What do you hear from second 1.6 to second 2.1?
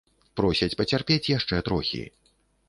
трохі.